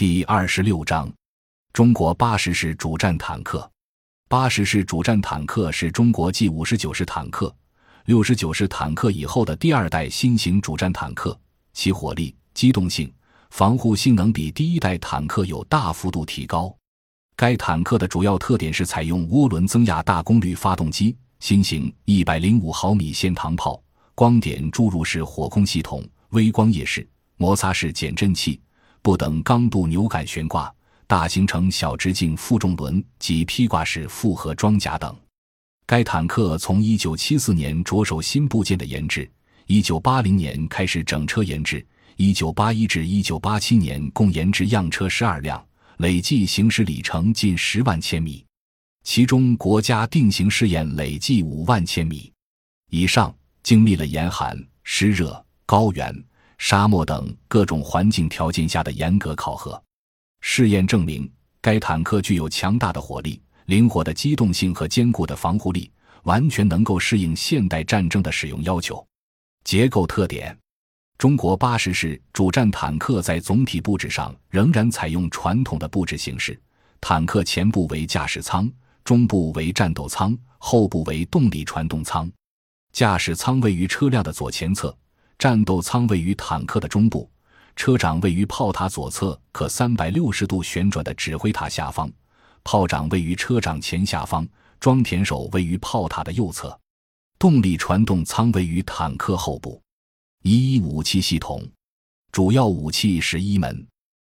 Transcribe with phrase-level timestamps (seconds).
[0.00, 1.12] 第二十六章：
[1.74, 3.70] 中国八十式主战坦克。
[4.30, 7.54] 八十式主战坦克是中国继五十九式坦克、
[8.06, 11.38] 六十九式坦克以后的第二代新型主战坦克，
[11.74, 13.12] 其火力、机动性、
[13.50, 16.74] 防护性能比第一代坦克有大幅度提高。
[17.36, 23.78] 该坦克的主要特点是采用涡轮增压大功率发动机、新型一百零五毫米线膛炮、
[24.14, 27.06] 光点注入式火控系统、微光夜视、
[27.36, 28.58] 摩擦式减震器。
[29.02, 30.72] 不等刚度扭杆悬挂、
[31.06, 35.16] 大行程小直径负重轮及披挂式复合装甲等。
[35.86, 39.28] 该坦克从1974年着手新部件的研制
[39.66, 41.84] ，1980年开始整车研制
[42.18, 48.44] ，1981至1987年共研制样车12辆，累计行驶里程近10万千米，
[49.02, 52.30] 其中国家定型试验累计5万千米
[52.90, 56.14] 以上，经历了严寒、湿热、高原。
[56.60, 59.82] 沙漠等各种环境条件下的严格考核，
[60.42, 61.28] 试验证明
[61.62, 65.90] 该坦克具有强大的火力、灵活的机动性和坚固的防护力，
[66.24, 69.04] 完全能够适应现代战争的使用要求。
[69.64, 70.56] 结构特点：
[71.16, 76.60] 中国八十式主战坦克在总体布置上仍然采用传统的布置形式，
[77.00, 78.70] 坦克前部为驾驶舱，
[79.02, 82.30] 中部为战斗舱，后部为动力传动舱。
[82.92, 84.94] 驾驶舱位于车辆的左前侧。
[85.40, 87.26] 战斗舱位于坦克的中部，
[87.74, 92.12] 车长位于炮塔左侧可三百六十度旋转的指挥塔下方，
[92.62, 94.46] 炮长位于车长前下方，
[94.78, 96.78] 装填手位于炮塔的右侧，
[97.38, 99.80] 动力传动舱位于坦克后部。
[100.42, 101.66] 一武器系统，
[102.30, 103.86] 主要武器是一门。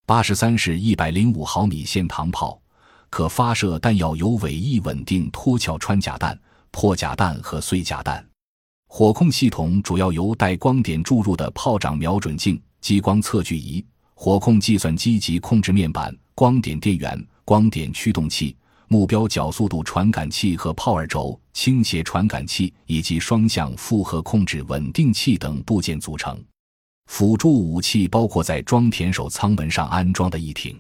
[0.07, 2.61] 八十三式一百零五毫米线膛炮，
[3.09, 6.39] 可发射弹药有尾翼稳定脱壳穿甲弹、
[6.71, 8.23] 破甲弹和碎甲弹。
[8.93, 13.83] 火控系统主要由带光点注入的炮长瞄准镜、激光测距仪、
[14.15, 18.55] 火控计算机及控制面板、光点电源、光点驱动器、
[18.89, 26.37] 目标角速度传感器和炮耳轴倾斜传感器以及双向复合控制稳定器等部件组成。
[27.07, 30.77] 辅助武器包括在装填手舱门上安装的一挺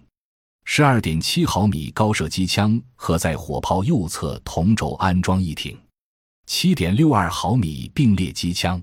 [0.64, 5.78] 十二点七毫米高射机枪和在火炮右侧同轴安装一挺。
[6.52, 8.82] 七点六二毫米并列机枪，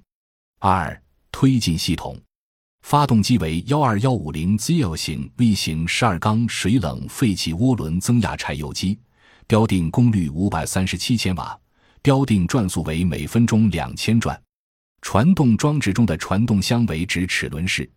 [0.60, 2.18] 二推进系统，
[2.80, 8.98] 发动机为幺二幺五零 ZL 型 V 型十二缸水冷废气涡轮增压柴油机，
[9.48, 11.60] 标定功率五百三十七千瓦，
[12.02, 14.42] 标定转速为每分钟两千转。
[15.02, 17.88] 传动装置中的传动箱为直齿轮式，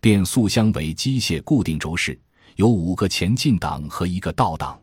[0.00, 2.18] 变速箱为机械固定轴式，
[2.56, 4.80] 有五个前进档和一个倒档。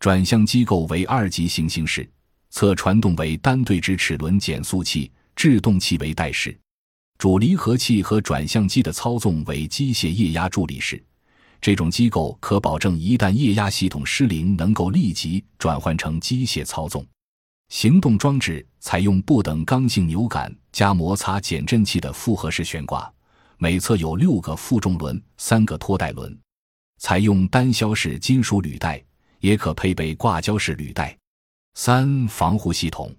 [0.00, 2.10] 转向机构为二级行星式。
[2.54, 6.56] 侧传动为单对直齿轮减速器，制动器为带式，
[7.18, 11.02] 主离合器和转向机的操纵为机械液压助力式。
[11.60, 17.04] 这种机构可保证一旦液压系统失灵，能够立即转换成机械操纵。
[17.70, 23.12] 行动装置采用不等刚性扭杆加摩擦减震器的复合式悬挂，
[23.58, 26.38] 每侧有六个负重轮，三个拖带轮，
[27.00, 29.02] 采用单销式金属履带，
[29.40, 31.18] 也可配备挂胶式履带。
[31.74, 33.12] 三防护系统，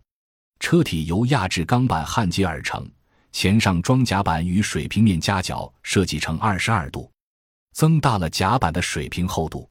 [0.59, 2.89] 车体由压制钢板焊接而成，
[3.33, 7.11] 前上装甲板与水平面夹角设计成二十二度，
[7.73, 9.69] 增大了甲板的水平厚度。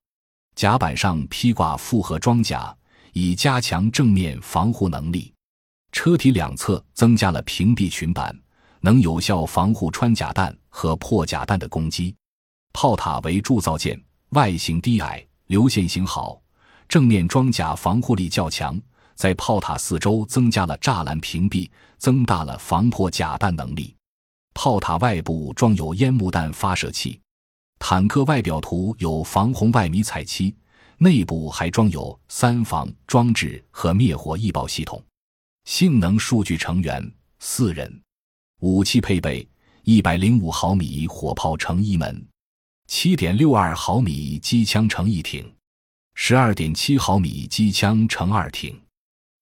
[0.54, 2.76] 甲板上披挂复合装甲，
[3.14, 5.32] 以加强正面防护能力。
[5.90, 8.38] 车体两侧增加了屏蔽裙板，
[8.80, 12.14] 能有效防护穿甲弹和破甲弹的攻击。
[12.74, 13.98] 炮塔为铸造件，
[14.30, 16.40] 外形低矮，流线型好。
[16.94, 18.80] 正面装甲防护力较强，
[19.16, 21.68] 在炮塔四周增加了栅栏屏蔽，
[21.98, 23.92] 增大了防破甲弹能力。
[24.54, 27.20] 炮塔外部装有烟幕弹发射器。
[27.80, 30.54] 坦克外表涂有防红外迷彩漆，
[30.98, 35.02] 内部还装有三防装置和灭火易爆系统。
[35.64, 37.92] 性能数据成员四人。
[38.60, 39.44] 武器配备：
[39.82, 42.24] 一百零五毫米火炮乘一门，
[42.86, 45.44] 七点六二毫米机枪乘一挺。
[46.14, 48.80] 十二点七毫米机枪乘二挺，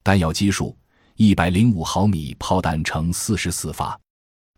[0.03, 0.77] 弹药基数
[1.17, 3.99] 一百零五毫米炮弹乘四十四发，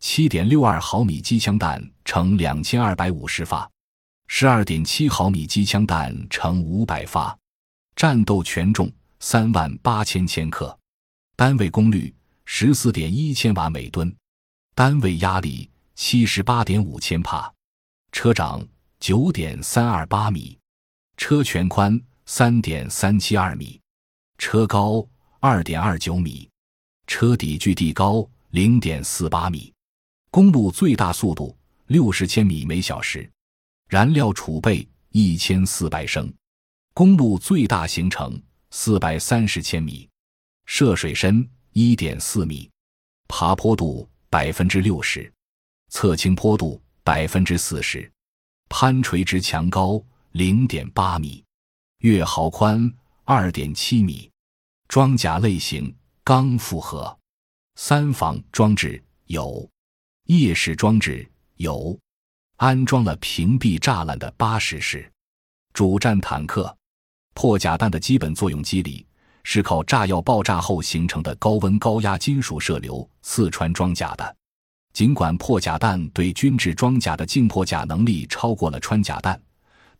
[0.00, 3.68] 七点六二毫米机枪弹乘两千二百五十发，
[4.28, 7.36] 十二点七毫米机枪弹乘五百发，
[7.96, 10.78] 战斗权重三万八千千克，
[11.36, 12.14] 单位功率
[12.44, 14.14] 十四点一千瓦每吨，
[14.74, 17.52] 单位压力七十八点五千帕，
[18.12, 18.66] 车长
[19.00, 20.56] 九点三二八米。
[21.16, 23.80] 车全宽三点三七二米，
[24.38, 25.06] 车高
[25.40, 26.48] 二点二九米，
[27.06, 29.72] 车底距地高零点四八米，
[30.30, 31.56] 公路最大速度
[31.86, 33.30] 六十千米每小时，
[33.88, 36.32] 燃料储备一千四百升，
[36.92, 38.40] 公路最大行程
[38.70, 40.08] 四百三十千米，
[40.66, 42.68] 涉水深一点四米，
[43.28, 45.32] 爬坡度百分之六十，
[45.90, 48.10] 侧倾坡度百分之四十，
[48.68, 50.02] 攀垂直墙高
[50.34, 51.44] 零点八米，
[51.98, 52.92] 月壕宽
[53.22, 54.28] 二点七米，
[54.88, 55.94] 装甲类型
[56.24, 57.16] 钢复合，
[57.76, 59.70] 三防装置有，
[60.24, 61.24] 夜视装置
[61.58, 61.96] 有。
[62.56, 65.08] 安装了屏蔽栅栏的八十式
[65.72, 66.76] 主战坦克，
[67.34, 69.06] 破甲弹的基本作用机理
[69.44, 74.36] 是靠炸药爆炸后形成的高温高压金属射流刺穿装甲的。
[74.92, 79.40] 尽管破甲弹对军制装甲的净破甲能力超过了穿甲弹，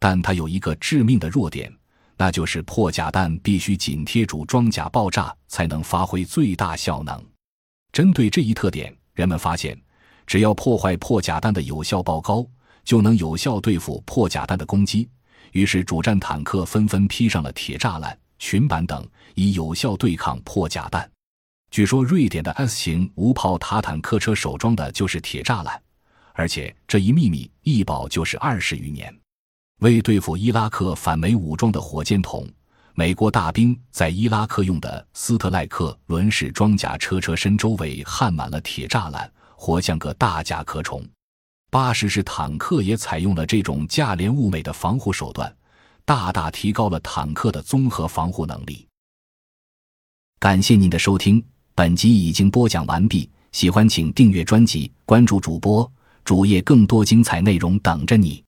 [0.05, 1.75] 但它有一个致命的弱点，
[2.19, 7.25] 那就是破甲弹必须紧贴主装甲爆炸才能发挥最大效能。
[7.91, 9.75] 针对这一特点，人们发现。
[10.27, 12.47] 只要破坏破甲弹的有效爆高，
[12.85, 15.09] 就能有效对付破甲弹的攻击。
[15.53, 21.11] 于是，主战坦克纷纷披上了铁栅栏、裙板等，以有效对抗破甲弹。
[21.71, 25.83] 据说，瑞典的 S 型无炮塔坦克车首装的就是铁栅栏，
[26.35, 29.11] 而且这一秘密一保就是二十余年。
[29.81, 32.49] 为对付伊拉克反美武装的火箭筒，
[32.95, 39.31] 美国大兵在伊拉克用的斯特赖克轮式装甲车车身周围焊满了铁栅栏。
[39.57, 41.03] 活像个大甲壳虫，
[41.71, 45.55] 八十式坦克也采用了这种价廉物美的防护手段，
[46.05, 48.87] 大大提高了坦克的综合防护能力。
[50.39, 51.43] 感谢您的收听，
[51.75, 53.31] 本集已经播讲完毕。
[53.53, 55.91] 喜欢请订阅专辑，关注主播
[56.25, 58.44] 主页，更多精彩内容等着你。